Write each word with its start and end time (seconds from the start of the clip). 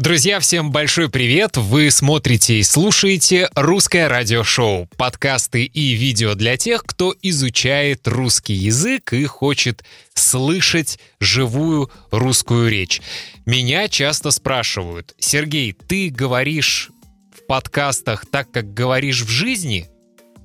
Друзья, 0.00 0.40
всем 0.40 0.72
большой 0.72 1.10
привет! 1.10 1.58
Вы 1.58 1.90
смотрите 1.90 2.54
и 2.54 2.62
слушаете 2.62 3.50
«Русское 3.54 4.08
радиошоу»— 4.08 4.88
подкасты 4.96 5.64
и 5.64 5.92
видео 5.92 6.34
для 6.34 6.56
тех, 6.56 6.84
кто 6.84 7.14
изучает 7.20 8.08
русский 8.08 8.54
язык 8.54 9.12
и 9.12 9.26
хочет 9.26 9.84
слышать 10.14 10.98
живую 11.20 11.90
русскую 12.10 12.70
речь. 12.70 13.02
Меня 13.44 13.88
часто 13.88 14.30
спрашивают, 14.30 15.14
Сергей, 15.18 15.74
ты 15.74 16.08
говоришь 16.08 16.88
в 17.36 17.46
подкастах 17.46 18.24
так, 18.24 18.50
как 18.50 18.72
говоришь 18.72 19.20
в 19.20 19.28
жизни? 19.28 19.90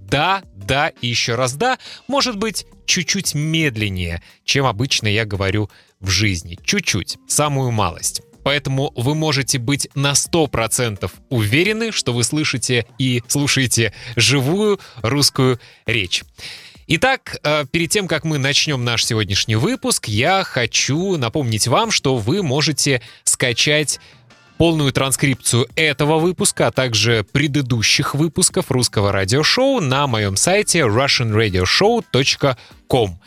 Да, 0.01 0.43
да 0.53 0.89
и 0.99 1.07
еще 1.07 1.35
раз 1.35 1.53
да, 1.53 1.79
может 2.09 2.35
быть, 2.35 2.65
чуть-чуть 2.85 3.33
медленнее, 3.33 4.21
чем 4.43 4.65
обычно 4.65 5.07
я 5.07 5.23
говорю 5.23 5.69
в 6.01 6.09
жизни. 6.09 6.59
Чуть-чуть, 6.61 7.15
самую 7.29 7.71
малость. 7.71 8.21
Поэтому 8.45 8.93
вы 8.95 9.15
можете 9.15 9.57
быть 9.57 9.89
на 9.95 10.11
100% 10.11 11.11
уверены, 11.29 11.91
что 11.91 12.13
вы 12.13 12.23
слышите 12.23 12.85
и 12.99 13.23
слушаете 13.27 13.91
живую 14.15 14.79
русскую 15.01 15.59
речь. 15.87 16.23
Итак, 16.85 17.39
э, 17.41 17.65
перед 17.71 17.89
тем, 17.89 18.07
как 18.07 18.23
мы 18.23 18.37
начнем 18.37 18.85
наш 18.85 19.03
сегодняшний 19.03 19.55
выпуск, 19.55 20.07
я 20.07 20.43
хочу 20.43 21.17
напомнить 21.17 21.67
вам, 21.67 21.89
что 21.89 22.17
вы 22.17 22.43
можете 22.43 23.01
скачать 23.23 23.99
полную 24.59 24.93
транскрипцию 24.93 25.67
этого 25.75 26.19
выпуска, 26.19 26.67
а 26.67 26.71
также 26.71 27.25
предыдущих 27.31 28.13
выпусков 28.13 28.69
русского 28.69 29.11
радиошоу 29.11 29.81
на 29.81 30.05
моем 30.05 30.35
сайте 30.35 30.81
russianradioshow.com. 30.81 33.19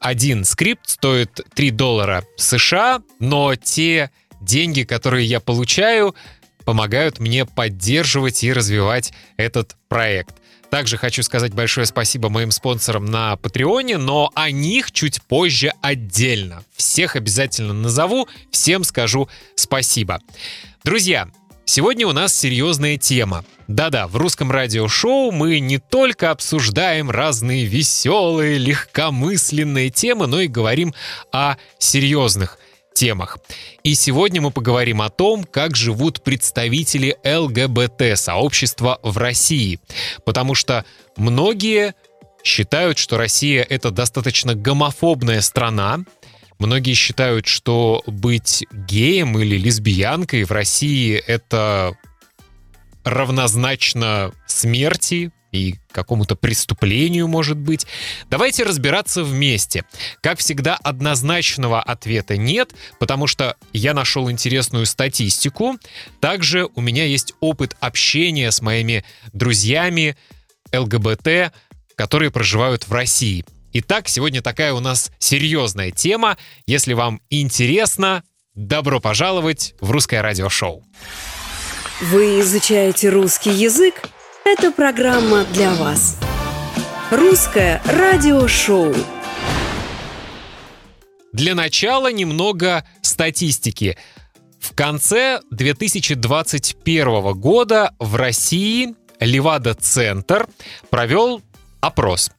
Один 0.00 0.44
скрипт 0.44 0.90
стоит 0.90 1.40
3 1.54 1.70
доллара 1.70 2.24
США, 2.36 3.00
но 3.20 3.56
те 3.56 4.10
деньги, 4.44 4.82
которые 4.82 5.26
я 5.26 5.40
получаю, 5.40 6.14
помогают 6.64 7.18
мне 7.18 7.44
поддерживать 7.44 8.42
и 8.44 8.52
развивать 8.52 9.12
этот 9.36 9.76
проект. 9.88 10.34
Также 10.70 10.96
хочу 10.96 11.22
сказать 11.22 11.54
большое 11.54 11.86
спасибо 11.86 12.28
моим 12.28 12.50
спонсорам 12.50 13.04
на 13.04 13.36
Патреоне, 13.36 13.96
но 13.96 14.32
о 14.34 14.50
них 14.50 14.90
чуть 14.90 15.22
позже 15.22 15.72
отдельно. 15.82 16.64
Всех 16.74 17.14
обязательно 17.14 17.72
назову, 17.72 18.28
всем 18.50 18.82
скажу 18.82 19.28
спасибо. 19.54 20.20
Друзья, 20.82 21.28
сегодня 21.64 22.08
у 22.08 22.12
нас 22.12 22.36
серьезная 22.36 22.96
тема. 22.96 23.44
Да-да, 23.68 24.08
в 24.08 24.16
русском 24.16 24.50
радиошоу 24.50 25.30
мы 25.30 25.60
не 25.60 25.78
только 25.78 26.32
обсуждаем 26.32 27.08
разные 27.08 27.66
веселые, 27.66 28.58
легкомысленные 28.58 29.90
темы, 29.90 30.26
но 30.26 30.40
и 30.40 30.48
говорим 30.48 30.92
о 31.30 31.56
серьезных 31.78 32.58
темах. 33.04 33.38
И 33.82 33.94
сегодня 33.94 34.40
мы 34.40 34.50
поговорим 34.50 35.02
о 35.02 35.10
том, 35.10 35.44
как 35.44 35.76
живут 35.76 36.24
представители 36.24 37.18
ЛГБТ-сообщества 37.22 38.98
в 39.02 39.18
России. 39.18 39.78
Потому 40.24 40.54
что 40.54 40.86
многие 41.18 41.94
считают, 42.42 42.96
что 42.96 43.18
Россия— 43.18 43.62
это 43.68 43.90
достаточно 43.90 44.54
гомофобная 44.54 45.42
страна, 45.42 46.00
Многие 46.60 46.94
считают, 46.94 47.48
что 47.48 48.04
быть 48.06 48.64
геем 48.72 49.36
или 49.38 49.58
лесбиянкой 49.58 50.44
в 50.44 50.52
России— 50.52 51.16
это 51.26 51.98
равнозначно 53.02 54.32
смерти, 54.46 55.32
и 55.54 55.76
какому-то 55.92 56.34
преступлению, 56.34 57.28
может 57.28 57.56
быть. 57.56 57.86
Давайте 58.28 58.64
разбираться 58.64 59.22
вместе. 59.22 59.84
Как 60.20 60.40
всегда, 60.40 60.74
однозначного 60.76 61.80
ответа 61.80 62.36
нет, 62.36 62.74
потому 62.98 63.28
что 63.28 63.56
я 63.72 63.94
нашел 63.94 64.30
интересную 64.30 64.84
статистику. 64.86 65.76
Также 66.20 66.68
у 66.74 66.80
меня 66.80 67.04
есть 67.04 67.34
опыт 67.40 67.76
общения 67.78 68.50
с 68.50 68.60
моими 68.60 69.04
друзьями 69.32 70.16
ЛГБТ, 70.72 71.52
которые 71.94 72.32
проживают 72.32 72.88
в 72.88 72.92
России. 72.92 73.44
Итак, 73.74 74.08
сегодня 74.08 74.42
такая 74.42 74.72
у 74.72 74.80
нас 74.80 75.12
серьезная 75.18 75.92
тема. 75.92 76.36
Если 76.66 76.94
вам 76.94 77.20
интересно, 77.30 78.24
добро 78.54 78.98
пожаловать 78.98 79.74
в 79.80 79.90
русское 79.92 80.20
радиошоу. 80.20 80.84
Вы 82.00 82.40
изучаете 82.40 83.08
русский 83.10 83.50
язык? 83.50 84.02
Эта 84.46 84.70
программа 84.70 85.44
для 85.54 85.72
вас. 85.72 86.18
Русское 87.10 87.80
радиошоу. 87.86 88.94
Для 91.32 91.54
начала 91.54 92.12
немного 92.12 92.84
статистики. 93.00 93.96
В 94.60 94.74
конце 94.74 95.40
2021 95.50 97.32
года 97.32 97.94
в 97.98 98.16
России 98.16 98.94
Левада-центр 99.18 100.46
провел 100.90 101.40
опрос. 101.80 102.30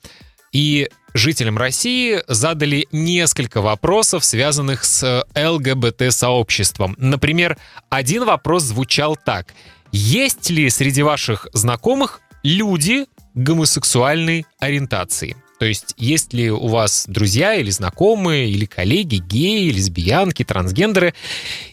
И 0.52 0.88
жителям 1.16 1.58
России 1.58 2.22
задали 2.28 2.88
несколько 2.92 3.62
вопросов, 3.62 4.24
связанных 4.24 4.86
с 4.86 5.26
ЛГБТ-сообществом. 5.36 6.96
Например, 7.00 7.58
один 7.90 8.26
вопрос 8.26 8.62
звучал 8.62 9.16
так. 9.18 9.56
Есть 9.92 10.50
ли 10.50 10.70
среди 10.70 11.04
ваших 11.04 11.48
знакомых 11.54 12.22
люди 12.44 13.06
гомосексуальной 13.34 14.46
ориентации? 14.60 15.36
То 15.60 15.66
есть, 15.66 15.94
есть 15.98 16.34
ли 16.34 16.50
у 16.52 16.68
вас 16.68 17.06
друзья 17.08 17.56
или 17.56 17.70
знакомые, 17.70 18.50
или 18.50 18.66
коллеги, 18.66 19.18
геи, 19.18 19.70
лесбиянки, 19.70 20.44
трансгендеры? 20.44 21.14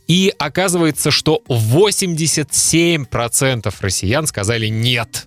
И 0.06 0.32
оказывается, 0.38 1.10
что 1.10 1.42
87% 1.48 3.74
россиян 3.80 4.26
сказали 4.26 4.68
«нет». 4.68 5.26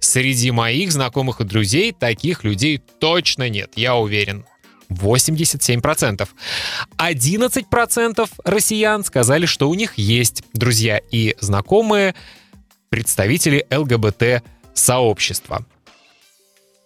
Среди 0.00 0.50
моих 0.50 0.92
знакомых 0.92 1.40
и 1.40 1.44
друзей 1.44 1.92
таких 1.92 2.42
людей 2.42 2.78
точно 2.78 3.48
нет, 3.48 3.72
я 3.76 3.94
уверен. 3.96 4.44
87%. 4.90 6.28
11% 6.98 8.30
россиян 8.44 9.04
сказали, 9.04 9.46
что 9.46 9.70
у 9.70 9.74
них 9.74 9.94
есть 9.96 10.42
друзья 10.52 11.00
и 11.10 11.36
знакомые 11.40 12.14
представители 12.90 13.66
ЛГБТ-сообщества. 13.70 15.64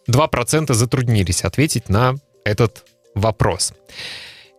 2% 0.08 0.72
затруднились 0.72 1.42
ответить 1.42 1.88
на 1.88 2.14
этот 2.44 2.84
вопрос. 3.14 3.72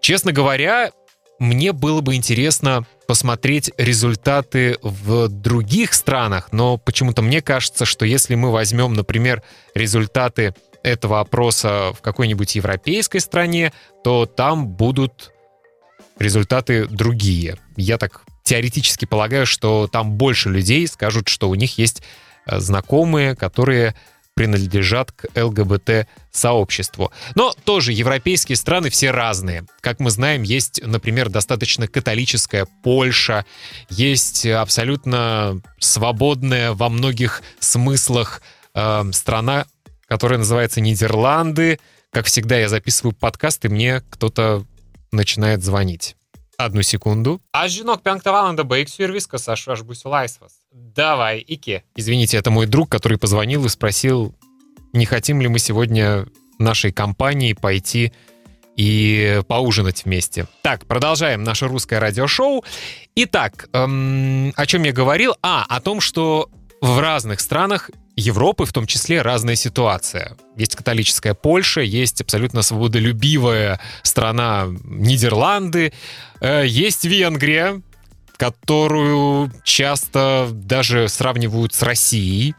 Честно 0.02 0.32
говоря, 0.32 0.92
мне 1.40 1.72
было 1.72 2.02
бы 2.02 2.16
интересно 2.16 2.86
посмотреть 3.08 3.72
результаты 3.78 4.78
в 4.82 5.28
других 5.28 5.94
странах, 5.94 6.50
но 6.52 6.78
почему-то 6.78 7.22
мне 7.22 7.42
кажется, 7.42 7.86
что 7.86 8.06
если 8.06 8.36
мы 8.36 8.52
возьмем, 8.52 8.94
например, 8.94 9.44
результаты 9.76 10.56
этого 10.86 11.20
опроса 11.20 11.92
в 11.94 12.02
какой-нибудь 12.02 12.56
европейской 12.56 13.20
стране, 13.20 13.74
то 14.04 14.26
там 14.26 14.68
будут 14.68 15.34
результаты 16.20 16.86
другие. 16.86 17.58
Я 17.76 17.98
так 17.98 18.22
теоретически 18.44 19.06
полагаю, 19.06 19.46
что 19.46 19.88
там 19.88 20.14
больше 20.14 20.50
людей 20.50 20.88
скажут, 20.88 21.28
что 21.28 21.50
у 21.50 21.56
них 21.56 21.78
есть 21.80 22.04
э, 22.46 22.60
знакомые, 22.60 23.36
которые 23.36 23.96
принадлежат 24.36 25.14
к 25.14 25.28
ЛГБТ-сообществу. 25.34 27.12
Но 27.36 27.54
тоже 27.64 27.94
европейские 27.94 28.58
страны 28.58 28.90
все 28.90 29.12
разные. 29.12 29.66
Как 29.80 30.00
мы 30.00 30.12
знаем, 30.12 30.44
есть, 30.44 30.82
например, 30.86 31.30
достаточно 31.30 31.88
католическая 31.88 32.68
Польша, 32.84 33.46
есть 33.90 34.46
абсолютно 34.46 35.62
свободная 35.80 36.74
во 36.74 36.90
многих 36.90 37.42
смыслах 37.60 38.42
э, 38.74 39.04
страна, 39.14 39.66
которая 40.08 40.40
называется 40.40 40.82
Нидерланды. 40.82 41.80
Как 42.12 42.26
всегда, 42.26 42.58
я 42.58 42.70
записываю 42.70 43.14
подкаст, 43.16 43.66
и 43.66 43.70
мне 43.70 44.02
кто-то 44.10 44.66
начинает 45.12 45.64
звонить. 45.64 46.16
Одну 46.58 46.84
секунду. 46.84 47.42
А 47.52 47.68
жінок 47.68 48.02
п'янкта 48.02 48.32
валанда 48.32 48.64
бейксю 48.64 49.08
вискас, 49.08 49.50
аж 49.50 49.68
аж 49.68 49.82
бусь 49.82 50.06
лайсвас. 50.06 50.54
Давай, 50.72 51.40
Ике. 51.40 51.84
Извините, 51.98 52.38
это 52.38 52.50
мой 52.50 52.66
друг, 52.66 52.90
который 52.90 53.18
позвонил 53.18 53.66
и 53.66 53.70
спросил, 53.70 54.34
не 54.94 55.06
хотим 55.06 55.42
ли 55.42 55.50
мы 55.50 55.60
сегодня 55.60 56.26
нашей 56.60 56.94
компании 56.94 57.54
пойти 57.54 58.14
и 58.78 59.42
поужинать 59.48 60.06
вместе. 60.06 60.48
Так, 60.62 60.86
продолжаем 60.86 61.44
наше 61.44 61.68
русское 61.68 62.00
радиошоу. 62.00 62.64
Итак, 63.16 63.70
эм, 63.74 64.54
о 64.56 64.66
чем 64.66 64.84
я 64.84 64.94
говорил? 64.94 65.36
А, 65.42 65.66
о 65.68 65.80
том, 65.82 66.02
что 66.02 66.50
в 66.82 67.00
разных 67.00 67.40
странах 67.40 67.90
Европы 68.16 68.66
в 68.66 68.72
том 68.72 68.86
числе 68.88 69.22
разная 69.22 69.56
ситуация. 69.56 70.38
Есть 70.56 70.76
католическая 70.76 71.34
Польша, 71.34 71.82
есть 71.82 72.22
абсолютно 72.22 72.62
свободолюбивая 72.62 73.80
страна 74.04 74.68
Нидерланды, 74.84 75.92
э, 76.40 76.64
есть 76.66 77.04
Венгрия, 77.04 77.82
которую 78.38 79.52
часто 79.64 80.50
даже 80.52 81.10
сравнивают 81.10 81.74
с 81.74 81.82
Россией. 81.82 82.56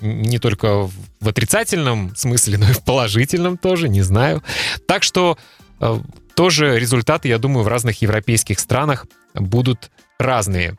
Не 0.00 0.38
только 0.38 0.88
в 1.20 1.28
отрицательном 1.28 2.14
смысле, 2.14 2.58
но 2.58 2.70
и 2.70 2.72
в 2.72 2.84
положительном 2.84 3.58
тоже, 3.58 3.88
не 3.88 4.02
знаю. 4.02 4.44
Так 4.86 5.02
что 5.02 5.38
э, 5.80 5.98
тоже 6.36 6.78
результаты, 6.78 7.28
я 7.28 7.38
думаю, 7.38 7.64
в 7.64 7.68
разных 7.68 8.00
европейских 8.02 8.60
странах 8.60 9.06
будут 9.34 9.90
разные. 10.18 10.76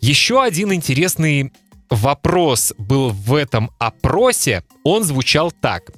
Еще 0.00 0.42
один 0.42 0.72
интересный 0.72 1.52
вопрос 1.92 2.72
был 2.78 3.10
в 3.10 3.34
этом 3.34 3.70
опросе. 3.78 4.64
Он 4.84 5.04
звучал 5.04 5.52
так. 5.52 5.90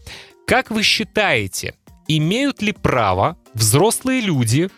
Как 0.46 0.70
вы 0.70 0.82
считаете, 0.82 1.75
имеют 2.08 2.61
ли 2.61 2.73
право 2.73 3.37
взрослые 3.55 4.20
люди 4.20 4.69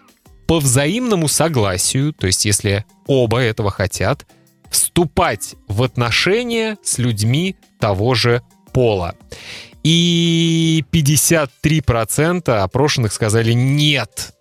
по 0.46 0.60
взаимному 0.60 1.28
согласию, 1.28 2.12
то 2.12 2.26
есть 2.26 2.44
если 2.44 2.84
оба 3.06 3.40
этого 3.40 3.70
хотят, 3.70 4.26
вступать 4.70 5.54
в 5.68 5.82
отношения 5.82 6.78
с 6.82 6.98
людьми 6.98 7.56
того 7.80 8.14
же 8.14 8.42
пола? 8.72 9.16
И 9.82 10.84
53% 10.92 12.50
опрошенных 12.50 13.12
сказали 13.12 13.52
нет. 13.52 14.32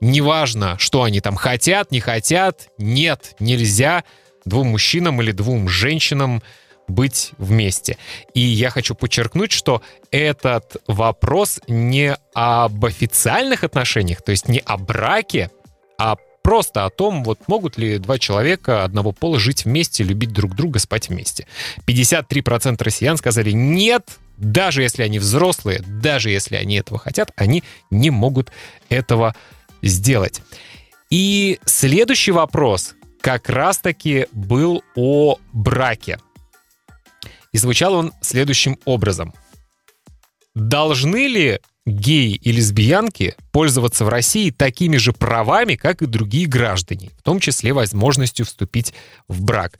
Неважно, 0.00 0.78
что 0.78 1.02
они 1.02 1.20
там 1.20 1.34
хотят, 1.34 1.90
не 1.90 1.98
хотят, 2.00 2.68
нет, 2.78 3.34
нельзя 3.40 4.04
двум 4.48 4.68
мужчинам 4.68 5.20
или 5.22 5.32
двум 5.32 5.68
женщинам 5.68 6.42
быть 6.88 7.32
вместе. 7.38 7.98
И 8.34 8.40
я 8.40 8.70
хочу 8.70 8.94
подчеркнуть, 8.94 9.52
что 9.52 9.82
этот 10.10 10.78
вопрос 10.86 11.60
не 11.68 12.16
об 12.34 12.84
официальных 12.84 13.62
отношениях, 13.62 14.22
то 14.22 14.32
есть 14.32 14.48
не 14.48 14.60
о 14.60 14.78
браке, 14.78 15.50
а 15.98 16.16
просто 16.42 16.86
о 16.86 16.90
том, 16.90 17.24
вот 17.24 17.40
могут 17.46 17.76
ли 17.76 17.98
два 17.98 18.18
человека 18.18 18.84
одного 18.84 19.12
пола 19.12 19.38
жить 19.38 19.66
вместе, 19.66 20.02
любить 20.02 20.32
друг 20.32 20.54
друга, 20.54 20.78
спать 20.78 21.10
вместе. 21.10 21.46
53% 21.86 22.82
россиян 22.82 23.18
сказали 23.18 23.50
нет, 23.50 24.08
даже 24.38 24.82
если 24.82 25.02
они 25.02 25.18
взрослые, 25.18 25.80
даже 25.80 26.30
если 26.30 26.56
они 26.56 26.76
этого 26.76 26.98
хотят, 26.98 27.32
они 27.36 27.64
не 27.90 28.08
могут 28.08 28.50
этого 28.88 29.34
сделать. 29.82 30.40
И 31.10 31.58
следующий 31.66 32.32
вопрос 32.32 32.94
как 33.28 33.50
раз-таки 33.50 34.26
был 34.32 34.82
о 34.94 35.36
браке. 35.52 36.18
И 37.52 37.58
звучал 37.58 37.92
он 37.92 38.14
следующим 38.22 38.78
образом. 38.86 39.34
Должны 40.54 41.26
ли 41.26 41.60
геи 41.84 42.36
и 42.36 42.52
лесбиянки 42.52 43.36
пользоваться 43.52 44.06
в 44.06 44.08
России 44.08 44.50
такими 44.50 44.96
же 44.96 45.12
правами, 45.12 45.74
как 45.74 46.00
и 46.00 46.06
другие 46.06 46.46
граждане, 46.46 47.10
в 47.18 47.22
том 47.22 47.38
числе 47.38 47.74
возможностью 47.74 48.46
вступить 48.46 48.94
в 49.28 49.42
брак? 49.42 49.78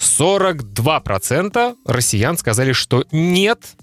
42% 0.00 1.76
россиян 1.86 2.36
сказали, 2.36 2.72
что 2.72 3.04
нет, 3.12 3.76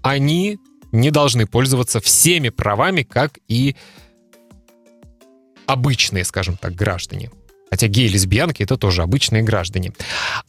они 0.00 0.58
не 0.92 1.10
должны 1.10 1.46
пользоваться 1.46 2.00
всеми 2.00 2.48
правами, 2.48 3.02
как 3.02 3.38
и 3.48 3.76
обычные, 5.66 6.24
скажем 6.24 6.56
так, 6.56 6.74
граждане. 6.74 7.30
Хотя 7.70 7.86
геи 7.86 8.06
и 8.06 8.08
лесбиянки— 8.08 8.62
это 8.64 8.76
тоже 8.76 9.02
обычные 9.02 9.42
граждане. 9.42 9.92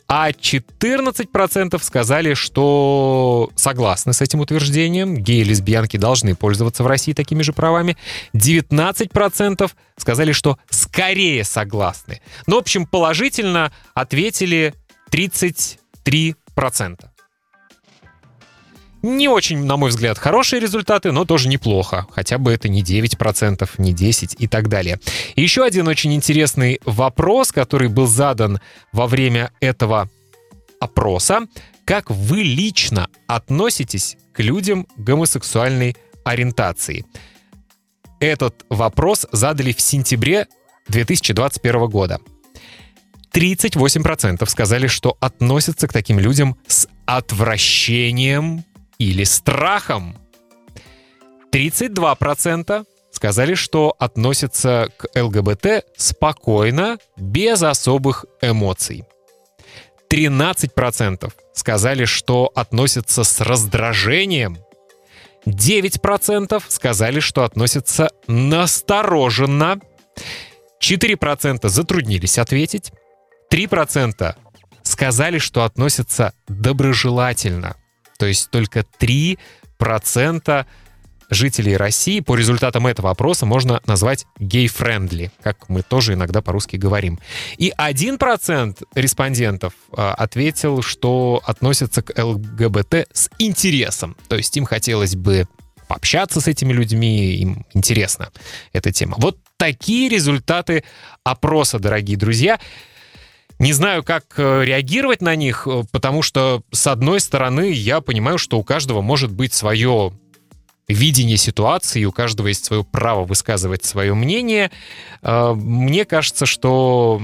А 0.08 0.32
14% 0.32 1.84
сказали, 1.84 2.34
что 2.34 3.50
согласны 3.56 4.14
с 4.14 4.22
этим 4.22 4.40
утверждением. 4.40 5.18
Геи 5.18 5.42
и 5.42 5.44
лесбиянки 5.44 5.98
должны 5.98 6.36
пользоваться 6.36 6.84
в 6.84 6.88
России 6.88 7.14
такими 7.14 7.42
же 7.42 7.54
правами. 7.54 7.98
19% 8.34 9.72
сказали, 9.98 10.32
что 10.32 10.58
скорее 10.70 11.44
согласны. 11.44 12.22
Ну, 12.48 12.56
в 12.56 12.60
общем, 12.60 12.86
положительно 12.86 13.72
ответили 13.94 14.74
33%. 15.12 17.09
Не 19.02 19.30
очень, 19.30 19.64
на 19.64 19.78
мой 19.78 19.90
взгляд, 19.90 20.18
хорошие 20.18 20.60
результаты, 20.60 21.12
но 21.12 21.24
тоже 21.24 21.48
неплохо. 21.48 22.06
Хотя 22.12 22.38
бы 22.38 22.52
это 22.52 22.68
не 22.68 22.84
9%, 22.84 23.70
не 23.78 23.94
10% 23.94 24.36
и 24.38 24.48
так 24.48 24.68
далее. 24.68 25.00
И 25.36 25.42
еще 25.42 25.64
один 25.64 25.88
очень 25.88 26.14
интересный 26.14 26.80
вопрос, 26.86 27.52
который 27.52 27.88
был 27.88 28.08
задан 28.08 28.60
во 28.92 29.08
время 29.08 29.52
этого 29.62 30.10
опроса. 30.80 31.48
Как 31.86 32.10
вы 32.10 32.44
лично 32.44 33.08
относитесь 33.28 34.18
к 34.34 34.42
людям 34.42 34.86
гомосексуальной 34.98 35.96
ориентации? 36.26 37.06
Этот 38.20 38.66
вопрос 38.70 39.26
задали 39.32 39.72
в 39.72 39.80
сентябре 39.80 40.48
2021 40.90 41.88
года. 41.88 42.20
38% 43.34 44.46
сказали, 44.50 44.88
что 44.88 45.16
относятся 45.22 45.88
к 45.88 45.94
таким 45.94 46.20
людям 46.20 46.58
с 46.68 46.88
отвращением 47.06 48.66
или 49.00 49.24
страхом. 49.24 50.16
32% 51.52 52.86
сказали, 53.12 53.56
что 53.56 53.96
относятся 53.98 54.90
к 54.98 55.10
ЛГБТ 55.20 55.86
спокойно, 55.98 57.00
без 57.18 57.64
особых 57.64 58.26
эмоций. 58.42 59.04
13% 60.12 61.32
сказали, 61.54 62.06
что 62.06 62.52
относятся 62.56 63.24
с 63.24 63.42
раздражением. 63.42 64.58
9% 65.46 66.62
сказали, 66.68 67.20
что 67.20 67.44
относятся 67.44 68.12
настороженно. 68.28 69.80
4% 70.82 71.68
затруднились 71.68 72.38
ответить. 72.38 72.92
3% 73.52 74.36
сказали, 74.84 75.38
что 75.38 75.64
относятся 75.64 76.34
доброжелательно. 76.48 77.76
То 78.20 78.28
есть 78.28 78.52
только 78.52 78.86
3% 79.00 80.66
жителей 81.32 81.78
России 81.78 82.20
по 82.20 82.36
результатам 82.36 82.88
этого 82.88 83.12
опроса 83.12 83.46
можно 83.46 83.82
назвать 83.86 84.26
gay-friendly, 84.40 85.32
как 85.42 85.70
мы 85.70 85.84
тоже 85.84 86.14
иногда 86.14 86.42
по-русски 86.42 86.76
говорим. 86.76 87.20
И 87.58 87.72
1% 87.78 88.84
респондентов 88.96 89.74
а, 89.96 90.14
ответил, 90.14 90.82
что 90.82 91.42
относятся 91.46 92.02
к 92.02 92.22
ЛГБТ 92.22 93.08
с 93.14 93.30
интересом. 93.38 94.18
То 94.28 94.36
есть 94.36 94.56
им 94.58 94.66
хотелось 94.66 95.16
бы 95.16 95.48
пообщаться 95.88 96.42
с 96.42 96.48
этими 96.48 96.74
людьми, 96.74 97.36
им 97.36 97.66
интересна 97.74 98.30
эта 98.74 98.92
тема. 98.92 99.16
Вот 99.18 99.38
такие 99.58 100.10
результаты 100.10 100.84
опроса, 101.24 101.80
дорогие 101.80 102.18
друзья. 102.18 102.60
Не 103.60 103.74
знаю, 103.74 104.04
как 104.04 104.36
э, 104.38 104.64
реагировать 104.64 105.22
на 105.22 105.36
них, 105.36 105.68
э, 105.68 105.84
потому 105.92 106.22
что, 106.22 106.64
с 106.72 106.88
одной 106.88 107.20
стороны, 107.20 107.72
я 107.72 108.00
понимаю, 108.00 108.38
что 108.38 108.58
у 108.58 108.64
каждого 108.64 109.02
может 109.02 109.32
быть 109.32 109.54
свое 109.54 110.14
видение 110.88 111.36
ситуации, 111.36 112.06
у 112.06 112.14
каждого 112.14 112.48
есть 112.48 112.64
свое 112.64 112.86
право 112.86 113.26
высказывать 113.26 113.84
свое 113.84 114.14
мнение. 114.14 114.72
Э, 115.22 115.54
мне 115.54 116.06
кажется, 116.06 116.46
что 116.46 117.22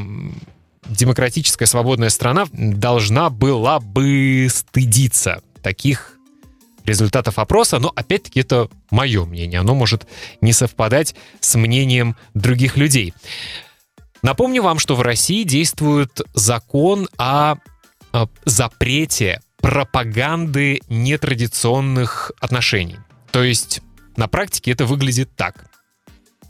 демократическая 0.90 1.68
свободная 1.68 2.10
страна 2.10 2.48
должна 2.52 3.30
была 3.30 3.80
бы 3.80 4.48
стыдиться 4.52 5.42
таких 5.64 6.20
результатов 6.84 7.40
опроса, 7.40 7.80
но 7.80 7.92
опять-таки 7.96 8.42
это 8.42 8.70
мое 8.92 9.26
мнение, 9.26 9.62
оно 9.62 9.74
может 9.74 10.06
не 10.42 10.54
совпадать 10.54 11.16
с 11.40 11.56
мнением 11.56 12.16
других 12.34 12.78
людей. 12.78 13.14
Напомню 14.26 14.64
вам, 14.64 14.80
что 14.80 14.96
в 14.96 15.04
России 15.04 15.44
действует 15.44 16.20
закон 16.34 17.08
о, 17.20 17.58
запрете 18.44 19.40
пропаганды 19.58 20.82
нетрадиционных 20.90 22.32
отношений. 22.40 22.98
То 23.30 23.44
есть 23.44 23.82
на 24.18 24.28
практике 24.28 24.72
это 24.72 24.88
выглядит 24.88 25.30
так. 25.36 25.70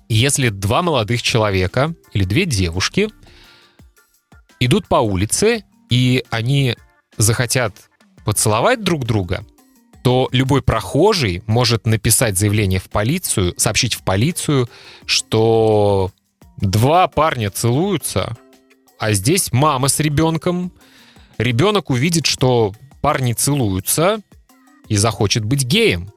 Если 0.07 0.47
два 0.47 0.83
молодых 0.83 1.21
человека 1.21 1.93
или 2.13 2.23
две 2.23 2.45
девушки 2.45 3.09
идут 4.61 4.87
по 4.87 5.01
улице, 5.01 5.65
и 5.89 6.23
они 6.29 6.77
захотят 7.17 7.89
поцеловать 8.23 8.85
друг 8.85 9.03
друга, 9.03 9.45
то 10.01 10.29
любой 10.31 10.61
прохожий 10.61 11.43
может 11.45 11.85
написать 11.85 12.37
заявление 12.37 12.79
в 12.79 12.89
полицию, 12.89 13.53
сообщить 13.57 13.95
в 13.95 14.03
полицию, 14.03 14.69
что 15.05 16.13
Два 16.57 17.07
парня 17.07 17.49
целуются, 17.49 18.37
а 18.97 19.13
здесь 19.13 19.51
мама 19.51 19.87
с 19.87 19.99
ребенком. 19.99 20.71
Ребенок 21.37 21.89
увидит, 21.89 22.25
что 22.25 22.73
парни 23.01 23.33
целуются 23.33 24.21
и 24.87 24.95
захочет 24.95 25.43
быть 25.43 25.63
геем. 25.65 26.11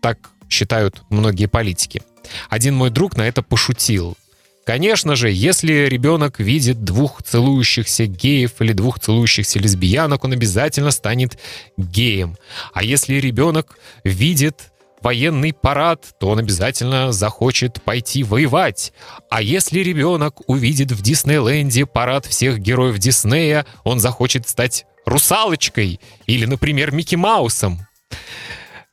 Так 0.00 0.30
считают 0.48 1.02
многие 1.10 1.46
политики. 1.46 2.02
Один 2.48 2.74
мой 2.74 2.90
друг 2.90 3.16
на 3.16 3.22
это 3.22 3.42
пошутил. 3.42 4.16
Конечно 4.64 5.14
же, 5.14 5.30
если 5.30 5.86
ребенок 5.86 6.40
видит 6.40 6.84
двух 6.84 7.22
целующихся 7.22 8.06
геев 8.06 8.52
или 8.60 8.72
двух 8.72 8.98
целующихся 8.98 9.58
лесбиянок, 9.58 10.24
он 10.24 10.32
обязательно 10.32 10.90
станет 10.90 11.38
геем. 11.76 12.36
А 12.72 12.82
если 12.82 13.16
ребенок 13.16 13.78
видит 14.04 14.72
военный 15.04 15.52
парад, 15.52 16.14
то 16.18 16.28
он 16.30 16.38
обязательно 16.38 17.12
захочет 17.12 17.82
пойти 17.82 18.24
воевать. 18.24 18.92
А 19.30 19.42
если 19.42 19.80
ребенок 19.80 20.40
увидит 20.48 20.90
в 20.90 21.02
Диснейленде 21.02 21.86
парад 21.86 22.26
всех 22.26 22.58
героев 22.58 22.98
Диснея, 22.98 23.66
он 23.84 24.00
захочет 24.00 24.48
стать 24.48 24.86
русалочкой 25.04 26.00
или, 26.26 26.46
например, 26.46 26.92
Микки 26.92 27.16
Маусом. 27.16 27.86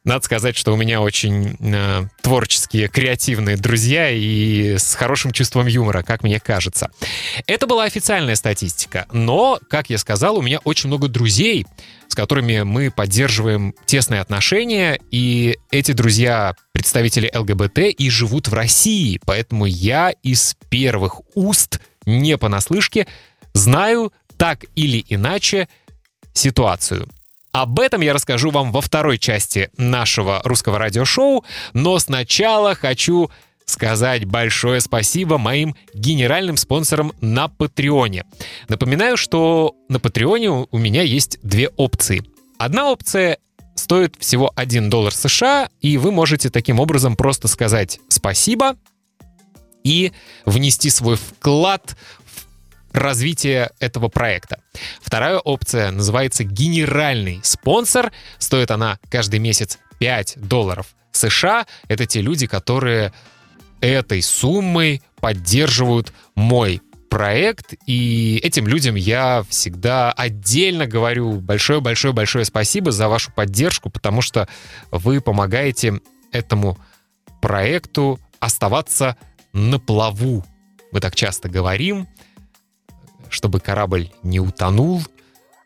Надо 0.03 0.25
сказать, 0.25 0.57
что 0.57 0.73
у 0.73 0.77
меня 0.77 0.99
очень 0.99 1.57
э, 1.59 2.07
творческие, 2.23 2.87
креативные 2.87 3.55
друзья 3.55 4.09
и 4.09 4.77
с 4.77 4.95
хорошим 4.95 5.31
чувством 5.31 5.67
юмора, 5.67 6.01
как 6.01 6.23
мне 6.23 6.39
кажется. 6.39 6.89
Это 7.45 7.67
была 7.67 7.83
официальная 7.83 8.33
статистика, 8.33 9.05
но, 9.11 9.59
как 9.69 9.91
я 9.91 9.99
сказал, 9.99 10.37
у 10.37 10.41
меня 10.41 10.59
очень 10.63 10.87
много 10.87 11.07
друзей, 11.07 11.67
с 12.07 12.15
которыми 12.15 12.63
мы 12.63 12.89
поддерживаем 12.89 13.75
тесные 13.85 14.21
отношения, 14.21 14.99
и 15.11 15.59
эти 15.69 15.91
друзья 15.91 16.55
представители 16.71 17.31
ЛГБТ 17.31 17.95
и 17.95 18.09
живут 18.09 18.47
в 18.47 18.53
России, 18.55 19.21
поэтому 19.23 19.65
я 19.65 20.09
из 20.23 20.55
первых 20.69 21.21
уст, 21.35 21.79
не 22.07 22.39
понаслышке, 22.39 23.05
знаю 23.53 24.11
так 24.37 24.65
или 24.75 25.05
иначе 25.09 25.69
ситуацию. 26.33 27.07
Об 27.51 27.81
этом 27.81 28.01
я 28.01 28.13
расскажу 28.13 28.49
вам 28.49 28.71
во 28.71 28.79
второй 28.79 29.17
части 29.17 29.69
нашего 29.75 30.41
русского 30.45 30.79
радиошоу, 30.79 31.43
но 31.73 31.99
сначала 31.99 32.75
хочу 32.75 33.29
сказать 33.65 34.25
большое 34.25 34.79
спасибо 34.79 35.37
моим 35.37 35.75
генеральным 35.93 36.55
спонсорам 36.55 37.11
на 37.19 37.49
Патреоне. 37.49 38.25
Напоминаю, 38.69 39.17
что 39.17 39.75
на 39.89 39.99
Патреоне 39.99 40.49
у 40.49 40.77
меня 40.77 41.01
есть 41.01 41.39
две 41.43 41.67
опции. 41.69 42.23
Одна 42.57 42.89
опция 42.89 43.37
стоит 43.75 44.15
всего 44.19 44.51
1 44.55 44.89
доллар 44.89 45.13
США, 45.13 45.69
и 45.81 45.97
вы 45.97 46.11
можете 46.11 46.49
таким 46.49 46.79
образом 46.79 47.17
просто 47.17 47.47
сказать 47.49 47.99
спасибо 48.07 48.77
и 49.83 50.11
внести 50.45 50.89
свой 50.89 51.17
вклад 51.17 51.97
развития 52.93 53.71
этого 53.79 54.07
проекта. 54.07 54.59
Вторая 55.01 55.37
опция 55.37 55.91
называется 55.91 56.43
генеральный 56.43 57.39
спонсор. 57.43 58.11
Стоит 58.37 58.71
она 58.71 58.99
каждый 59.09 59.39
месяц 59.39 59.79
5 59.99 60.35
долларов 60.37 60.87
США. 61.11 61.65
Это 61.87 62.05
те 62.05 62.21
люди, 62.21 62.47
которые 62.47 63.13
этой 63.81 64.21
суммой 64.21 65.01
поддерживают 65.19 66.13
мой 66.35 66.81
проект, 67.09 67.73
и 67.85 68.39
этим 68.41 68.67
людям 68.67 68.95
я 68.95 69.43
всегда 69.49 70.13
отдельно 70.13 70.87
говорю 70.87 71.41
большое-большое-большое 71.41 72.45
спасибо 72.45 72.93
за 72.93 73.09
вашу 73.09 73.33
поддержку, 73.33 73.89
потому 73.89 74.21
что 74.21 74.47
вы 74.91 75.19
помогаете 75.19 75.99
этому 76.31 76.77
проекту 77.41 78.17
оставаться 78.39 79.17
на 79.51 79.77
плаву. 79.77 80.45
Мы 80.93 81.01
так 81.01 81.15
часто 81.15 81.49
говорим, 81.49 82.07
чтобы 83.31 83.59
корабль 83.59 84.11
не 84.21 84.39
утонул, 84.39 85.01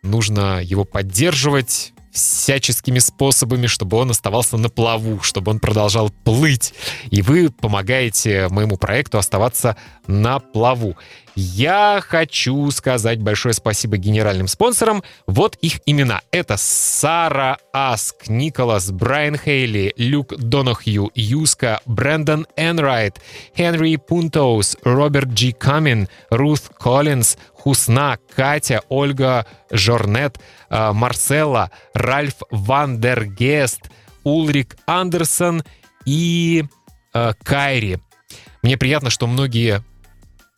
нужно 0.01 0.61
его 0.61 0.85
поддерживать 0.85 1.91
всяческими 2.15 2.99
способами, 2.99 3.67
чтобы 3.67 3.97
он 3.97 4.11
оставался 4.11 4.57
на 4.57 4.69
плаву, 4.69 5.21
чтобы 5.21 5.51
он 5.51 5.59
продолжал 5.59 6.09
плыть. 6.09 6.73
И 7.11 7.21
вы 7.21 7.49
помогаете 7.51 8.47
моему 8.49 8.77
проекту 8.77 9.17
оставаться 9.17 9.75
на 10.07 10.39
плаву. 10.39 10.95
Я 11.35 12.01
хочу 12.01 12.71
сказать 12.71 13.21
большое 13.21 13.53
спасибо 13.53 13.97
генеральным 13.97 14.47
спонсорам. 14.47 15.03
Вот 15.27 15.57
их 15.57 15.81
имена. 15.85 16.21
Это 16.31 16.55
Сара 16.55 17.57
Аск, 17.73 18.29
Николас, 18.29 18.89
Брайан 18.91 19.37
Хейли, 19.37 19.93
Люк 19.97 20.33
Донахью, 20.37 21.11
Юска, 21.13 21.81
Брэндон 21.85 22.47
Энрайт, 22.55 23.19
Хенри 23.57 23.97
Пунтоус, 23.97 24.77
Роберт 24.83 25.29
Джи 25.29 25.51
Камин, 25.51 26.07
Рут 26.29 26.61
Коллинз, 26.79 27.35
Хусна, 27.65 28.19
Катя, 28.35 28.83
Ольга 28.89 29.47
Жорнет, 29.71 30.37
э, 30.69 30.91
Марселла, 30.91 31.71
Ральф 31.95 32.35
Вандергест, 32.51 33.89
Улрик 34.23 34.77
Андерсон 34.85 35.63
и 36.05 36.65
э, 37.15 37.33
Кайри. 37.43 37.97
Мне 38.61 38.77
приятно, 38.77 39.09
что 39.09 39.25
многие 39.25 39.83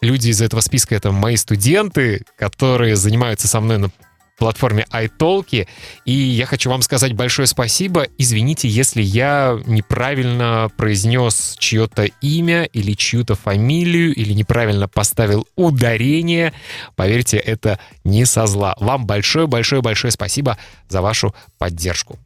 люди 0.01 0.27
из 0.27 0.41
этого 0.41 0.59
списка— 0.59 0.95
это 0.97 1.13
мои 1.13 1.37
студенты, 1.37 2.25
которые 2.37 2.97
занимаются 2.97 3.47
со 3.47 3.61
мной 3.61 3.77
на 3.77 3.89
платформе 4.37 4.85
iTalki. 4.91 5.67
И 6.05 6.11
я 6.11 6.45
хочу 6.45 6.69
вам 6.69 6.81
сказать 6.81 7.13
большое 7.13 7.47
спасибо. 7.47 8.07
Извините, 8.17 8.67
если 8.67 9.01
я 9.01 9.59
неправильно 9.65 10.69
произнес 10.77 11.55
чье-то 11.59 12.05
имя 12.21 12.63
или 12.63 12.93
чью-то 12.93 13.35
фамилию, 13.35 14.13
или 14.13 14.33
неправильно 14.33 14.87
поставил 14.87 15.47
ударение. 15.55 16.53
Поверьте, 16.95 17.37
это 17.37 17.79
не 18.03 18.25
со 18.25 18.47
зла. 18.47 18.75
Вам 18.79 19.05
большое-большое-большое 19.05 20.11
спасибо 20.11 20.57
за 20.87 21.01
вашу 21.01 21.35
поддержку. 21.57 22.17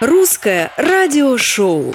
Русское 0.00 0.72
радиошоу. 0.76 1.94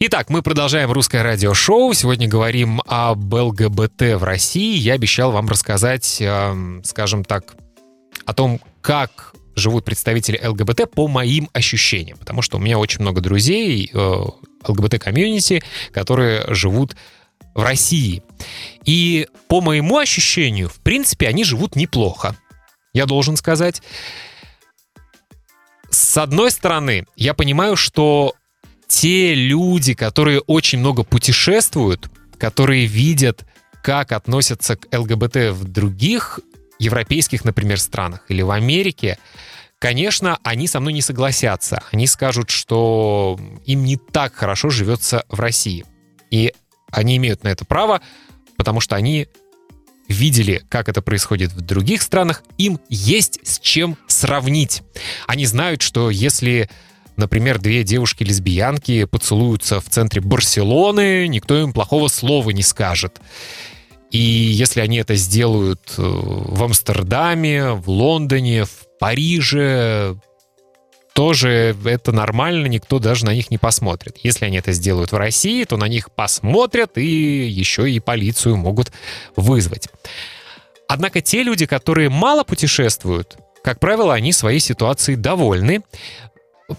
Итак, 0.00 0.30
мы 0.30 0.42
продолжаем 0.42 0.92
русское 0.92 1.24
радиошоу. 1.24 1.92
Сегодня 1.92 2.28
говорим 2.28 2.80
об 2.86 3.34
ЛГБТ 3.34 4.14
в 4.14 4.22
России. 4.22 4.76
Я 4.76 4.92
обещал 4.92 5.32
вам 5.32 5.48
рассказать, 5.48 6.18
э, 6.20 6.80
скажем 6.84 7.24
так, 7.24 7.56
о 8.24 8.32
том, 8.32 8.60
как 8.80 9.34
живут 9.56 9.84
представители 9.84 10.40
ЛГБТ 10.40 10.88
по 10.92 11.08
моим 11.08 11.50
ощущениям. 11.52 12.16
Потому 12.16 12.42
что 12.42 12.58
у 12.58 12.60
меня 12.60 12.78
очень 12.78 13.00
много 13.00 13.20
друзей 13.20 13.90
э, 13.92 14.24
ЛГБТ-комьюнити, 14.68 15.64
которые 15.90 16.44
живут 16.54 16.94
в 17.56 17.62
России. 17.64 18.22
И 18.84 19.26
по 19.48 19.60
моему 19.60 19.98
ощущению, 19.98 20.68
в 20.68 20.78
принципе, 20.78 21.26
они 21.26 21.42
живут 21.42 21.74
неплохо. 21.74 22.36
Я 22.92 23.04
должен 23.04 23.36
сказать. 23.36 23.82
С 25.90 26.16
одной 26.18 26.52
стороны, 26.52 27.04
я 27.16 27.34
понимаю, 27.34 27.74
что 27.74 28.36
те 28.88 29.34
люди, 29.34 29.94
которые 29.94 30.40
очень 30.40 30.80
много 30.80 31.04
путешествуют, 31.04 32.10
которые 32.38 32.86
видят, 32.86 33.44
как 33.82 34.12
относятся 34.12 34.76
к 34.76 34.98
ЛГБТ 34.98 35.52
в 35.52 35.64
других 35.64 36.40
европейских, 36.78 37.44
например, 37.44 37.78
странах 37.78 38.24
или 38.28 38.42
в 38.42 38.50
Америке, 38.50 39.18
конечно, 39.78 40.38
они 40.42 40.66
со 40.66 40.80
мной 40.80 40.92
не 40.92 41.02
согласятся. 41.02 41.82
Они 41.92 42.06
скажут, 42.06 42.50
что 42.50 43.38
им 43.66 43.84
не 43.84 43.96
так 43.96 44.34
хорошо 44.34 44.70
живется 44.70 45.24
в 45.28 45.38
России. 45.38 45.84
И 46.30 46.52
они 46.90 47.16
имеют 47.16 47.44
на 47.44 47.48
это 47.48 47.64
право, 47.64 48.00
потому 48.56 48.80
что 48.80 48.96
они 48.96 49.28
видели, 50.08 50.64
как 50.70 50.88
это 50.88 51.02
происходит 51.02 51.52
в 51.52 51.60
других 51.60 52.02
странах, 52.02 52.42
им 52.56 52.80
есть 52.88 53.40
с 53.46 53.60
чем 53.60 53.98
сравнить. 54.06 54.82
Они 55.26 55.44
знают, 55.44 55.82
что 55.82 56.10
если 56.10 56.70
например, 57.18 57.58
две 57.58 57.84
девушки-лесбиянки 57.84 59.04
поцелуются 59.04 59.80
в 59.80 59.88
центре 59.88 60.20
Барселоны, 60.20 61.28
никто 61.28 61.60
им 61.60 61.72
плохого 61.72 62.08
слова 62.08 62.50
не 62.50 62.62
скажет. 62.62 63.20
И 64.10 64.18
если 64.18 64.80
они 64.80 64.96
это 64.96 65.16
сделают 65.16 65.94
э, 65.98 66.02
в 66.02 66.62
Амстердаме, 66.64 67.72
в 67.72 67.90
Лондоне, 67.90 68.64
в 68.64 68.86
Париже, 68.98 70.16
тоже 71.12 71.76
это 71.84 72.12
нормально, 72.12 72.66
никто 72.66 73.00
даже 73.00 73.26
на 73.26 73.34
них 73.34 73.50
не 73.50 73.58
посмотрит. 73.58 74.18
Если 74.22 74.44
они 74.44 74.56
это 74.56 74.72
сделают 74.72 75.12
в 75.12 75.16
России, 75.16 75.64
то 75.64 75.76
на 75.76 75.88
них 75.88 76.12
посмотрят 76.12 76.96
и 76.96 77.48
еще 77.48 77.90
и 77.90 78.00
полицию 78.00 78.56
могут 78.56 78.92
вызвать. 79.36 79.88
Однако 80.86 81.20
те 81.20 81.42
люди, 81.42 81.66
которые 81.66 82.08
мало 82.08 82.44
путешествуют, 82.44 83.36
как 83.62 83.80
правило, 83.80 84.14
они 84.14 84.32
своей 84.32 84.60
ситуацией 84.60 85.16
довольны, 85.16 85.82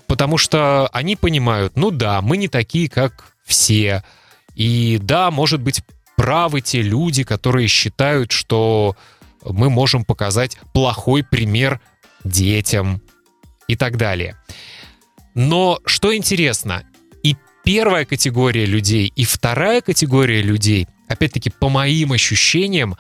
потому 0.08 0.38
что 0.38 0.88
они 0.94 1.16
понимают, 1.16 1.76
ну 1.76 1.92
да, 1.92 2.22
мы 2.22 2.38
не 2.38 2.48
такие, 2.48 2.90
как 2.90 3.34
все. 3.44 4.04
И 4.56 5.00
да, 5.02 5.32
может 5.32 5.62
быть, 5.62 5.82
правы 6.16 6.62
те 6.62 6.82
люди, 6.82 7.24
которые 7.24 7.68
считают, 7.68 8.32
что 8.32 8.96
мы 9.44 9.70
можем 9.70 10.04
показать 10.04 10.58
плохой 10.74 11.24
пример 11.24 11.80
детям 12.24 13.02
и 13.68 13.76
так 13.76 13.98
далее. 13.98 14.36
Но 15.34 15.80
что 15.86 16.16
интересно, 16.16 16.84
и 17.24 17.36
первая 17.64 18.06
категория 18.06 18.66
людей, 18.66 19.12
и 19.16 19.24
вторая 19.26 19.82
категория 19.82 20.42
людей, 20.42 20.88
опять-таки, 21.08 21.50
по 21.50 21.70
моим 21.70 22.12
ощущениям, 22.12 22.98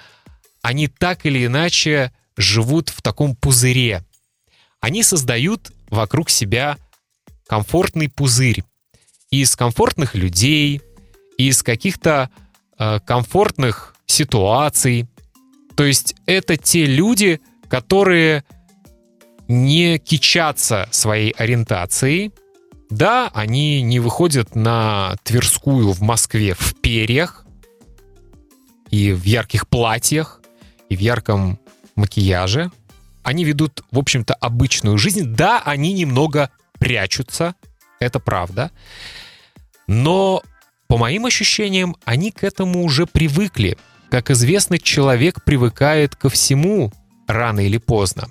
они 0.61 0.87
так 0.87 1.25
или 1.25 1.45
иначе 1.45 2.13
живут 2.37 2.89
в 2.89 3.01
таком 3.01 3.35
пузыре. 3.35 4.05
Они 4.79 5.03
создают 5.03 5.71
вокруг 5.89 6.29
себя 6.29 6.77
комфортный 7.47 8.09
пузырь 8.09 8.63
из 9.29 9.55
комфортных 9.55 10.15
людей, 10.15 10.81
из 11.37 11.63
каких-то 11.63 12.29
э, 12.77 12.99
комфортных 13.05 13.95
ситуаций. 14.05 15.07
То 15.75 15.83
есть 15.85 16.15
это 16.25 16.57
те 16.57 16.85
люди, 16.85 17.39
которые 17.67 18.43
не 19.47 19.97
кичатся 19.97 20.87
своей 20.91 21.31
ориентацией. 21.31 22.31
Да, 22.89 23.29
они 23.33 23.81
не 23.81 23.99
выходят 23.99 24.55
на 24.55 25.15
Тверскую 25.23 25.91
в 25.91 26.01
Москве 26.01 26.55
в 26.57 26.75
перьях 26.81 27.45
и 28.89 29.11
в 29.11 29.23
ярких 29.23 29.67
платьях, 29.67 30.41
и 30.89 30.95
в 30.95 30.99
ярком 30.99 31.59
макияже. 31.95 32.71
Они 33.29 33.43
ведут, 33.43 33.83
в 33.91 33.99
общем-то, 33.99 34.33
обычную 34.33 34.97
жизнь. 34.97 35.35
Да, 35.35 35.61
они 35.63 35.93
немного 35.93 36.49
прячутся, 36.79 37.53
это 37.99 38.19
правда. 38.19 38.71
Но, 39.85 40.41
по 40.87 40.97
моим 40.97 41.27
ощущениям, 41.27 41.95
они 42.05 42.31
к 42.31 42.43
этому 42.43 42.83
уже 42.83 43.05
привыкли. 43.05 43.77
Как 44.09 44.31
известно, 44.31 44.79
человек 44.79 45.43
привыкает 45.43 46.15
ко 46.15 46.29
всему 46.29 46.91
рано 47.27 47.59
или 47.59 47.77
поздно. 47.77 48.29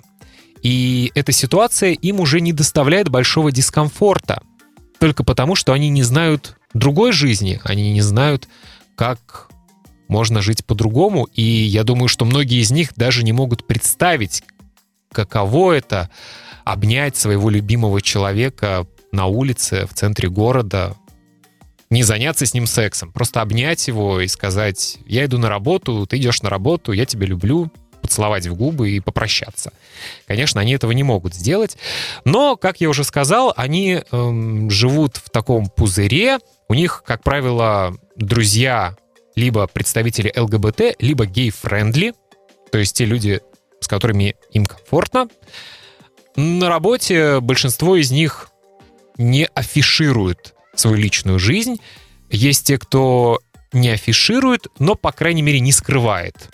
И 0.63 1.13
эта 1.15 1.31
ситуация 1.31 1.91
им 1.91 2.19
уже 2.19 2.41
не 2.41 2.51
доставляет 2.51 3.07
большого 3.07 3.53
дискомфорта. 3.53 4.41
Только 4.99 5.23
потому, 5.23 5.55
что 5.55 5.71
они 5.71 5.87
не 5.87 6.03
знают 6.03 6.57
другой 6.73 7.13
жизни, 7.13 7.61
они 7.63 7.93
не 7.93 8.01
знают, 8.01 8.49
как 8.95 9.47
можно 10.09 10.41
жить 10.41 10.65
по-другому. 10.65 11.29
И 11.33 11.41
я 11.41 11.85
думаю, 11.85 12.09
что 12.09 12.25
многие 12.25 12.59
из 12.59 12.71
них 12.71 12.93
даже 12.97 13.23
не 13.23 13.31
могут 13.31 13.65
представить, 13.65 14.43
каково 15.11 15.73
это 15.73 16.09
обнять 16.63 17.17
своего 17.17 17.49
любимого 17.49 18.01
человека 18.01 18.85
на 19.11 19.25
улице, 19.25 19.87
в 19.87 19.93
центре 19.93 20.29
города, 20.29 20.95
не 21.89 22.03
заняться 22.03 22.45
с 22.45 22.53
ним 22.53 22.67
сексом, 22.67 23.11
просто 23.11 23.41
обнять 23.41 23.87
его 23.87 24.21
и 24.21 24.27
сказать, 24.27 24.99
я 25.07 25.25
иду 25.25 25.39
на 25.39 25.49
работу, 25.49 26.05
ты 26.05 26.17
идешь 26.17 26.41
на 26.43 26.49
работу, 26.49 26.91
я 26.91 27.05
тебя 27.05 27.25
люблю, 27.25 27.71
поцеловать 28.01 28.47
в 28.47 28.55
губы 28.55 28.91
и 28.91 28.99
попрощаться. 28.99 29.73
Конечно, 30.25 30.61
они 30.61 30.73
этого 30.73 30.91
не 30.91 31.03
могут 31.03 31.33
сделать, 31.33 31.77
но, 32.25 32.55
как 32.55 32.79
я 32.81 32.89
уже 32.89 33.03
сказал, 33.03 33.53
они 33.55 34.03
эм, 34.11 34.69
живут 34.69 35.17
в 35.17 35.29
таком 35.29 35.67
пузыре, 35.67 36.39
у 36.69 36.73
них, 36.73 37.03
как 37.05 37.23
правило, 37.23 37.95
друзья 38.15 38.95
либо 39.35 39.67
представители 39.67 40.33
ЛГБТ, 40.35 40.95
либо 40.99 41.25
gay-friendly, 41.25 42.13
то 42.71 42.77
есть 42.77 42.95
те 42.95 43.05
люди, 43.05 43.41
с 43.79 43.87
которыми 43.87 44.35
им 44.51 44.65
комфортно. 44.65 45.27
На 46.35 46.69
работе 46.69 47.39
большинство 47.39 47.95
из 47.95 48.11
них 48.11 48.49
не 49.17 49.45
афишируют 49.45 50.55
свою 50.75 50.97
личную 50.97 51.39
жизнь. 51.39 51.79
Есть 52.29 52.67
те, 52.67 52.77
кто 52.77 53.39
не 53.73 53.89
афиширует, 53.89 54.67
но, 54.79 54.95
по 54.95 55.11
крайней 55.11 55.41
мере, 55.41 55.59
не 55.59 55.71
скрывает. 55.71 56.49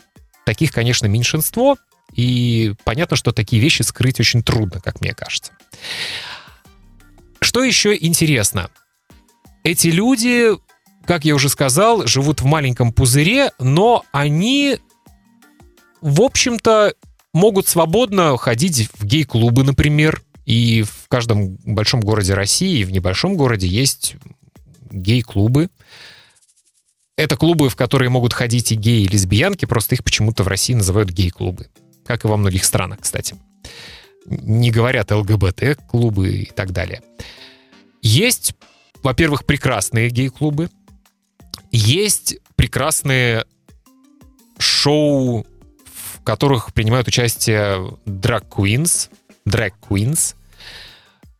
Таких, 0.45 0.71
конечно, 0.71 1.05
меньшинство, 1.05 1.77
и 2.13 2.73
понятно, 2.83 3.17
что 3.17 3.31
такие 3.31 3.61
вещи 3.61 3.81
скрыть 3.81 4.19
очень 4.19 4.43
трудно, 4.43 4.79
как 4.79 5.01
мне 5.01 5.13
кажется. 5.13 5.51
Что 7.41 7.63
еще 7.63 7.95
интересно? 7.95 8.69
Эти 9.63 9.87
люди, 9.87 10.51
как 11.05 11.25
я 11.25 11.35
уже 11.35 11.49
сказал, 11.49 12.07
живут 12.07 12.41
в 12.41 12.45
маленьком 12.45 12.93
пузыре, 12.93 13.51
но 13.59 14.03
они, 14.11 14.79
в 16.01 16.21
общем-то, 16.21 16.93
могут 17.35 17.67
свободно 17.67 18.37
ходить 18.37 18.89
в 18.97 19.03
гей-клубы, 19.03 19.65
например, 19.65 20.23
и 20.45 20.83
в 20.83 21.09
каждом 21.09 21.57
большом 21.65 21.99
городе 21.99 22.33
России, 22.33 22.79
и 22.79 22.85
в 22.85 22.93
небольшом 22.93 23.35
городе 23.35 23.67
есть 23.67 24.15
гей-клубы. 24.89 25.69
Это 27.17 27.35
клубы, 27.35 27.67
в 27.69 27.75
которые 27.75 28.09
могут 28.09 28.31
ходить 28.31 28.71
и 28.71 28.75
геи, 28.75 29.03
и 29.03 29.07
лесбиянки, 29.09 29.65
просто 29.65 29.95
их 29.95 30.03
почему-то 30.05 30.43
в 30.43 30.47
России 30.47 30.73
называют 30.73 31.09
гей-клубы. 31.09 31.67
Как 32.05 32.23
и 32.23 32.27
во 32.29 32.37
многих 32.37 32.63
странах, 32.63 32.99
кстати. 33.01 33.35
Не 34.25 34.71
говорят 34.71 35.11
ЛГБТ-клубы 35.11 36.29
и 36.29 36.45
так 36.45 36.71
далее. 36.71 37.01
Есть, 38.01 38.53
во-первых, 39.03 39.45
прекрасные 39.45 40.09
гей-клубы. 40.09 40.69
Есть 41.71 42.37
прекрасные 42.55 43.43
шоу, 44.57 45.45
которых 46.25 46.73
принимают 46.73 47.07
участие 47.07 47.97
драг-квинс, 48.05 49.09
драг-квинс. 49.45 50.35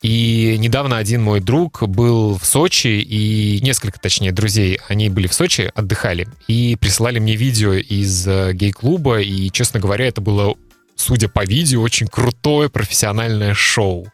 И 0.02 0.56
недавно 0.60 0.98
один 0.98 1.24
мой 1.24 1.40
друг 1.40 1.82
был 1.88 2.38
в 2.38 2.46
Сочи, 2.46 3.00
и 3.02 3.60
несколько, 3.62 4.00
точнее, 4.00 4.32
друзей, 4.32 4.80
они 4.88 5.10
были 5.10 5.28
в 5.28 5.34
Сочи, 5.34 5.72
отдыхали, 5.74 6.28
и 6.48 6.78
присылали 6.80 7.18
мне 7.18 7.36
видео 7.36 7.74
из 7.74 8.28
э, 8.28 8.54
гей-клуба, 8.54 9.22
и, 9.22 9.50
честно 9.50 9.80
говоря, 9.80 10.06
это 10.06 10.22
было, 10.22 10.56
судя 10.96 11.28
по 11.28 11.44
видео, 11.44 11.82
очень 11.82 12.08
крутое 12.08 12.70
профессиональное 12.70 13.56
шоу. 13.56 14.08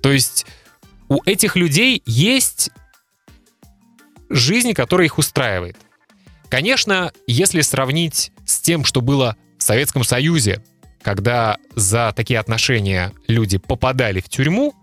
То 0.00 0.12
есть 0.12 0.46
у 1.08 1.20
этих 1.24 1.56
людей 1.56 2.02
есть 2.06 2.70
жизнь, 4.30 4.74
которая 4.74 5.06
их 5.06 5.18
устраивает. 5.18 5.76
Конечно, 6.48 7.12
если 7.26 7.62
сравнить 7.62 8.30
с 8.44 8.60
тем, 8.60 8.84
что 8.84 9.00
было 9.00 9.36
Советском 9.66 10.04
Союзе, 10.04 10.62
когда 11.02 11.58
за 11.74 12.12
такие 12.16 12.38
отношения 12.38 13.12
люди 13.28 13.58
попадали 13.58 14.20
в 14.20 14.28
тюрьму, 14.28 14.74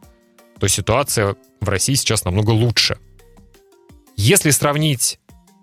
то 0.60 0.68
ситуация 0.68 1.36
в 1.60 1.70
России 1.70 1.96
сейчас 1.96 2.26
намного 2.26 2.52
лучше. 2.52 2.98
Если 4.16 4.52
сравнить 4.52 5.20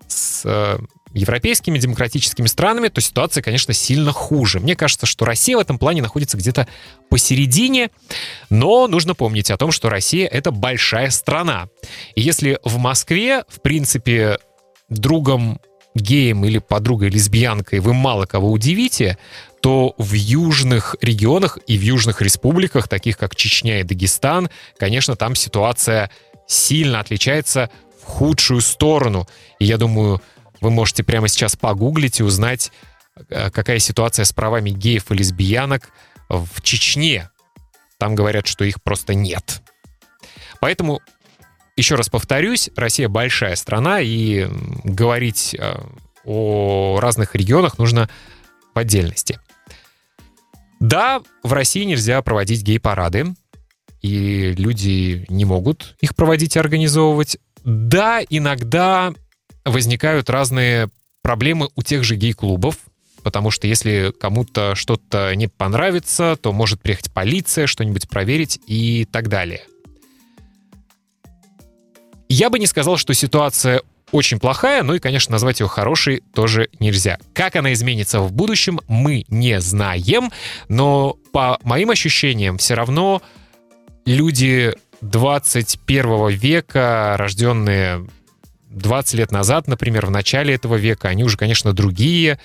с 0.09 0.43
э, 0.45 0.79
европейскими 1.13 1.79
демократическими 1.79 2.47
странами, 2.47 2.89
то 2.89 3.01
ситуация, 3.01 3.43
конечно, 3.43 3.73
сильно 3.73 4.13
хуже. 4.13 4.61
Мне 4.61 4.77
кажется, 4.77 5.07
что 5.07 5.25
Россия 5.25 5.57
в 5.57 5.61
этом 5.61 5.79
плане 5.79 6.03
находится 6.03 6.37
где-то 6.37 6.69
посередине, 7.09 7.91
но 8.49 8.87
нужно 8.87 9.15
помнить 9.15 9.51
о 9.51 9.57
том, 9.57 9.73
что 9.73 9.89
Россия— 9.89 10.27
это 10.33 10.51
большая 10.51 11.11
страна. 11.11 11.69
И 12.15 12.21
если 12.21 12.59
в 12.65 12.79
Москве, 12.79 13.45
в 13.49 13.61
принципе, 13.61 14.39
другом 14.89 15.61
геем 15.95 16.45
или 16.45 16.59
подругой 16.59 17.11
лесбиянкой 17.11 17.81
вы 17.81 17.95
мало 17.95 18.27
кого 18.27 18.51
удивите, 18.51 19.19
то 19.61 19.95
в 19.99 20.15
южных 20.15 20.97
регионах 21.01 21.59
и 21.67 21.77
в 21.77 21.83
южных 21.83 22.23
республиках, 22.23 22.89
таких 22.89 23.19
как 23.19 23.37
Чечня 23.37 23.81
и 23.81 23.83
Дагестан, 23.83 24.49
конечно, 24.79 25.17
там 25.17 25.35
ситуация 25.35 26.11
сильно 26.47 27.01
отличается 27.01 27.71
в 28.03 28.07
худшую 28.07 28.61
сторону. 28.61 29.29
И 29.59 29.67
я 29.67 29.77
думаю, 29.77 30.23
вы 30.61 30.71
можете 30.71 31.05
прямо 31.05 31.29
сейчас 31.29 31.57
погуглить 31.57 32.21
и 32.21 32.23
узнать, 32.23 32.73
э, 33.29 33.51
какая 33.51 33.79
ситуация 33.79 34.25
с 34.25 34.33
правами 34.33 34.71
геев 34.71 35.11
и 35.11 35.15
лесбиянок 35.15 35.91
в 36.29 36.63
Чечне. 36.63 37.29
Там 37.99 38.15
говорят, 38.15 38.47
что 38.47 38.65
их 38.65 38.83
просто 38.83 39.15
нет. 39.15 39.63
Поэтому, 40.61 41.01
еще 41.81 41.95
раз 41.95 42.11
повторюсь, 42.11 42.69
Россия 42.77 43.09
большая 43.09 43.57
страна, 43.57 44.01
и 44.01 44.47
говорить 44.85 45.57
э, 45.59 45.81
о 46.25 46.99
разных 47.01 47.35
регионах 47.35 47.79
нужно 47.79 48.11
в 48.75 48.79
отдельности. 48.79 49.41
Да, 50.79 51.23
в 51.43 51.55
России 51.55 51.85
нельзя 51.85 52.21
проводить 52.21 52.63
гей-парады, 52.63 53.35
и 54.03 54.53
люди 54.59 55.25
не 55.31 55.47
могут 55.47 55.97
их 56.03 56.15
проводить 56.15 56.57
и 56.57 56.59
организовывать. 56.59 57.39
Да, 57.65 58.21
иногда 58.29 59.15
возникают 59.65 60.29
разные 60.29 60.91
проблемы 61.23 61.71
у 61.77 61.83
тех 61.83 62.05
же 62.05 62.17
гей-клубов, 62.17 62.77
потому 63.23 63.51
что 63.51 63.67
если 63.67 64.13
кому-то 64.21 64.75
что-то 64.75 65.35
не 65.35 65.49
понравится, 65.49 66.37
то 66.37 66.53
может 66.53 66.83
приехать 66.83 67.11
полиция, 67.11 67.67
что-нибудь 67.67 68.11
проверить 68.11 68.61
и 68.67 69.07
так 69.11 69.29
далее. 69.29 69.63
Я 72.31 72.49
бы 72.49 72.61
не 72.61 72.67
сказал, 72.67 72.97
что 72.97 73.13
ситуация 73.13 73.83
очень 74.13 74.39
плохая, 74.39 74.85
ну 74.85 74.95
и, 74.95 75.01
конечно, 75.01 75.33
назвать 75.33 75.59
ее 75.59 75.67
хорошей 75.67 76.23
тоже 76.33 76.69
нельзя. 76.79 77.19
Как 77.35 77.57
она 77.57 77.73
изменится 77.73 78.21
в 78.21 78.33
будущем, 78.33 78.79
мы 78.87 79.25
не 79.29 79.61
знаем, 79.61 80.31
но 80.69 81.17
по 81.33 81.59
моим 81.65 81.91
ощущениям 81.91 82.57
все 82.59 82.75
равно 82.75 83.21
люди 84.07 84.73
21 85.01 86.29
века, 86.29 87.17
рожденные 87.19 88.07
20 88.69 89.15
лет 89.15 89.33
назад, 89.33 89.67
например, 89.67 90.07
в 90.07 90.13
начале 90.13 90.55
этого 90.55 90.77
века, 90.77 91.09
они 91.09 91.25
уже, 91.25 91.37
конечно, 91.37 91.73
другие, 91.73 92.39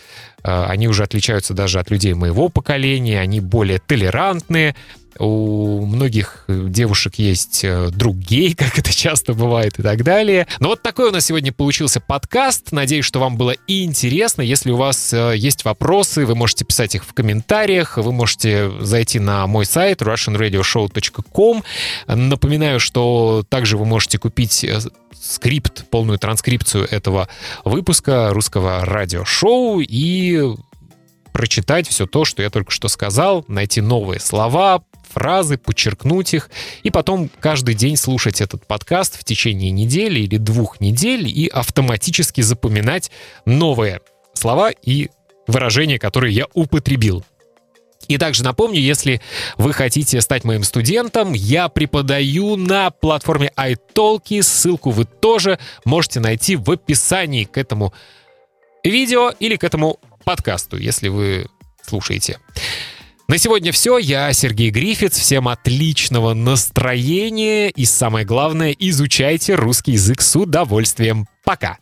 э, 0.43 0.63
они 0.65 0.87
уже 0.87 1.03
отличаются 1.03 1.53
даже 1.53 1.79
от 1.79 1.91
людей 1.91 2.15
моего 2.15 2.49
поколения, 2.49 3.19
они 3.19 3.39
более 3.39 3.77
толерантные, 3.77 4.75
у 5.19 5.85
многих 5.85 6.45
девушек 6.47 7.15
есть 7.15 7.63
э, 7.63 7.89
друг 7.89 8.17
гей, 8.17 8.53
как 8.57 8.77
это 8.77 8.93
часто 8.95 9.33
бывает 9.33 9.79
и 9.79 9.83
так 9.83 10.03
далее. 10.03 10.47
Но 10.59 10.69
вот 10.69 10.81
такой 10.81 11.09
у 11.09 11.11
нас 11.11 11.25
сегодня 11.25 11.51
получился 11.51 11.99
подкаст. 11.99 12.71
Надеюсь, 12.71 13.05
что 13.05 13.19
вам 13.19 13.37
было 13.37 13.55
интересно. 13.67 14.41
Если 14.41 14.71
у 14.71 14.77
вас 14.77 15.13
э, 15.13 15.33
есть 15.37 15.65
вопросы, 15.65 16.25
вы 16.25 16.35
можете 16.35 16.65
писать 16.65 16.95
их 16.95 17.05
в 17.05 17.13
комментариях, 17.13 17.97
вы 17.97 18.11
можете 18.11 18.71
зайти 18.81 19.19
на 19.19 19.47
мой 19.47 19.65
сайт 19.65 20.01
russianradioshow.com. 20.01 21.63
Напоминаю, 22.07 22.79
что 22.79 23.43
также 23.47 23.77
вы 23.77 23.85
можете 23.85 24.17
купить 24.17 24.63
э, 24.63 24.79
скрипт, 25.19 25.89
полную 25.89 26.19
транскрипцию 26.19 26.87
этого 26.89 27.27
выпуска 27.63 28.29
русского 28.31 28.85
радиошоу 28.85 29.79
и 29.79 30.55
прочитать 31.35 31.85
все 31.85 32.07
то, 32.07 32.23
что 32.23 32.41
я 32.41 32.49
только 32.49 32.71
что 32.71 32.87
сказал, 32.87 33.43
найти 33.49 33.81
новые 33.81 34.21
слова, 34.21 34.81
фразы, 35.11 35.57
подчеркнуть 35.57 36.33
их, 36.33 36.49
и 36.83 36.89
потом 36.89 37.29
каждый 37.41 37.75
день 37.75 37.97
слушать 37.97 38.39
этот 38.39 38.65
подкаст 38.65 39.19
в 39.19 39.25
течение 39.25 39.69
недели 39.69 40.21
или 40.21 40.37
двух 40.37 40.79
недель 40.79 41.27
и 41.27 41.47
автоматически 41.47 42.39
запоминать 42.39 43.11
новые 43.45 43.99
слова 44.33 44.71
и 44.71 45.09
выражения, 45.45 45.99
которые 45.99 46.33
я 46.33 46.45
употребил. 46.53 47.25
И 48.07 48.17
также 48.17 48.41
напомню, 48.45 48.79
если 48.79 49.19
вы 49.57 49.73
хотите 49.73 50.21
стать 50.21 50.45
моим 50.45 50.63
студентом, 50.63 51.33
я 51.33 51.67
преподаю 51.67 52.55
на 52.55 52.91
платформе 52.91 53.51
iTalki. 53.57 54.41
Ссылку 54.41 54.91
вы 54.91 55.03
тоже 55.03 55.59
можете 55.83 56.21
найти 56.21 56.55
в 56.55 56.71
описании 56.71 57.43
к 57.43 57.57
этому 57.57 57.93
видео 58.85 59.31
или 59.37 59.57
к 59.57 59.65
этому 59.65 59.99
подкасту, 60.25 60.77
если 60.77 61.07
вы 61.07 61.47
слушаете. 61.81 62.39
На 63.27 63.37
сегодня 63.37 63.71
все. 63.71 63.97
Я 63.97 64.31
Сергей 64.33 64.69
Грифиц. 64.69 65.17
Всем 65.17 65.47
отличного 65.47 66.33
настроения 66.33 67.69
и 67.69 67.85
самое 67.85 68.25
главное, 68.25 68.75
изучайте 68.77 69.55
русский 69.55 69.93
язык 69.93 70.21
с 70.21 70.35
удовольствием. 70.35 71.27
Пока! 71.43 71.77